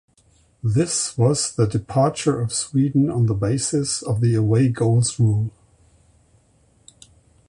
[0.63, 5.51] This was the departure of Sweden on the basis of the away goals rule.